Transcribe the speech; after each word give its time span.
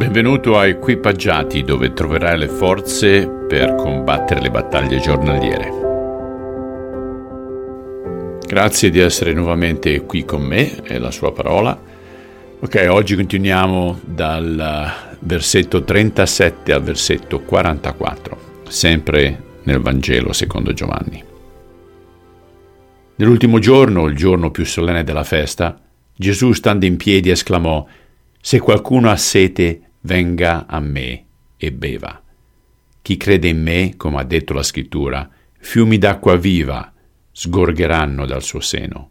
Benvenuto 0.00 0.56
a 0.56 0.66
Equipaggiati 0.66 1.62
dove 1.62 1.92
troverai 1.92 2.38
le 2.38 2.48
forze 2.48 3.28
per 3.28 3.74
combattere 3.74 4.40
le 4.40 4.50
battaglie 4.50 4.98
giornaliere. 4.98 5.70
Grazie 8.46 8.88
di 8.88 8.98
essere 8.98 9.34
nuovamente 9.34 10.00
qui 10.06 10.24
con 10.24 10.40
me 10.40 10.82
e 10.84 10.98
la 10.98 11.10
sua 11.10 11.34
parola. 11.34 11.78
Ok, 12.60 12.86
oggi 12.88 13.14
continuiamo 13.14 14.00
dal 14.02 14.90
versetto 15.18 15.84
37 15.84 16.72
al 16.72 16.82
versetto 16.82 17.40
44, 17.40 18.62
sempre 18.68 19.42
nel 19.64 19.80
Vangelo 19.80 20.32
secondo 20.32 20.72
Giovanni. 20.72 21.22
Nell'ultimo 23.16 23.58
giorno, 23.58 24.06
il 24.06 24.16
giorno 24.16 24.50
più 24.50 24.64
solenne 24.64 25.04
della 25.04 25.24
festa, 25.24 25.78
Gesù 26.16 26.52
stando 26.54 26.86
in 26.86 26.96
piedi 26.96 27.28
esclamò, 27.28 27.86
Se 28.42 28.58
qualcuno 28.58 29.10
ha 29.10 29.16
sete, 29.16 29.82
venga 30.02 30.66
a 30.66 30.80
me 30.80 31.24
e 31.56 31.72
beva. 31.72 32.22
Chi 33.02 33.16
crede 33.16 33.48
in 33.48 33.62
me, 33.62 33.94
come 33.96 34.18
ha 34.18 34.24
detto 34.24 34.52
la 34.52 34.62
scrittura, 34.62 35.28
fiumi 35.58 35.98
d'acqua 35.98 36.36
viva 36.36 36.92
sgorgeranno 37.30 38.26
dal 38.26 38.42
suo 38.42 38.60
seno. 38.60 39.10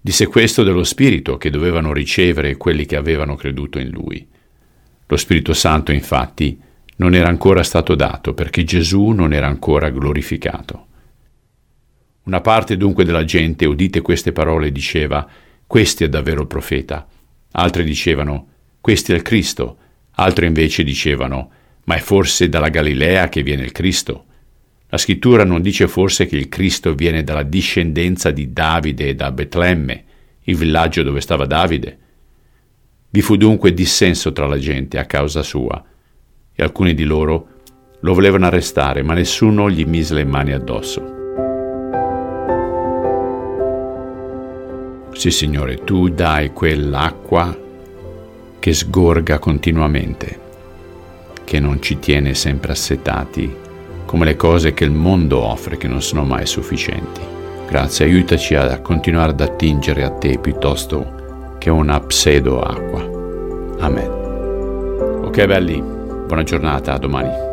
Disse 0.00 0.26
questo 0.26 0.62
dello 0.62 0.84
Spirito 0.84 1.36
che 1.36 1.50
dovevano 1.50 1.92
ricevere 1.92 2.56
quelli 2.56 2.86
che 2.86 2.96
avevano 2.96 3.36
creduto 3.36 3.78
in 3.78 3.90
lui. 3.90 4.26
Lo 5.06 5.16
Spirito 5.16 5.52
Santo, 5.52 5.92
infatti, 5.92 6.58
non 6.96 7.14
era 7.14 7.28
ancora 7.28 7.62
stato 7.62 7.94
dato 7.94 8.34
perché 8.34 8.64
Gesù 8.64 9.10
non 9.10 9.32
era 9.32 9.46
ancora 9.46 9.90
glorificato. 9.90 10.86
Una 12.24 12.40
parte 12.40 12.76
dunque 12.76 13.04
della 13.04 13.24
gente, 13.24 13.66
udite 13.66 14.00
queste 14.00 14.32
parole, 14.32 14.70
diceva, 14.72 15.28
questo 15.66 16.04
è 16.04 16.08
davvero 16.08 16.42
il 16.42 16.46
profeta. 16.46 17.06
Altri 17.52 17.84
dicevano, 17.84 18.48
questo 18.80 19.12
è 19.12 19.14
il 19.14 19.22
Cristo. 19.22 19.78
Altri 20.22 20.46
invece 20.46 20.84
dicevano, 20.84 21.50
ma 21.84 21.96
è 21.96 21.98
forse 21.98 22.48
dalla 22.48 22.68
Galilea 22.68 23.28
che 23.28 23.42
viene 23.42 23.64
il 23.64 23.72
Cristo? 23.72 24.26
La 24.86 24.96
scrittura 24.96 25.42
non 25.42 25.60
dice 25.60 25.88
forse 25.88 26.26
che 26.26 26.36
il 26.36 26.48
Cristo 26.48 26.94
viene 26.94 27.24
dalla 27.24 27.42
discendenza 27.42 28.30
di 28.30 28.52
Davide 28.52 29.08
e 29.08 29.14
da 29.16 29.32
Betlemme, 29.32 30.04
il 30.42 30.54
villaggio 30.54 31.02
dove 31.02 31.20
stava 31.20 31.44
Davide? 31.44 31.98
Vi 33.10 33.20
fu 33.20 33.36
dunque 33.36 33.74
dissenso 33.74 34.32
tra 34.32 34.46
la 34.46 34.58
gente 34.58 34.96
a 34.96 35.06
causa 35.06 35.42
sua, 35.42 35.82
e 36.54 36.62
alcuni 36.62 36.94
di 36.94 37.04
loro 37.04 37.48
lo 38.00 38.14
volevano 38.14 38.46
arrestare, 38.46 39.02
ma 39.02 39.14
nessuno 39.14 39.68
gli 39.68 39.84
mise 39.84 40.14
le 40.14 40.24
mani 40.24 40.52
addosso. 40.52 41.20
Sì, 45.14 45.32
Signore, 45.32 45.82
tu 45.82 46.08
dai 46.08 46.52
quell'acqua 46.52 47.61
che 48.62 48.72
sgorga 48.72 49.40
continuamente, 49.40 50.38
che 51.42 51.58
non 51.58 51.82
ci 51.82 51.98
tiene 51.98 52.32
sempre 52.32 52.70
assetati, 52.70 53.52
come 54.06 54.24
le 54.24 54.36
cose 54.36 54.72
che 54.72 54.84
il 54.84 54.92
mondo 54.92 55.40
offre 55.40 55.76
che 55.76 55.88
non 55.88 56.00
sono 56.00 56.22
mai 56.22 56.46
sufficienti. 56.46 57.20
Grazie, 57.66 58.04
aiutaci 58.04 58.54
a 58.54 58.78
continuare 58.78 59.32
ad 59.32 59.40
attingere 59.40 60.04
a 60.04 60.10
te 60.10 60.38
piuttosto 60.38 61.56
che 61.58 61.70
una 61.70 61.98
pseudo 61.98 62.62
acqua. 62.62 63.00
Amen. 63.80 64.10
Ok 65.24 65.44
belli, 65.44 65.82
buona 65.82 66.44
giornata, 66.44 66.92
a 66.92 66.98
domani. 66.98 67.51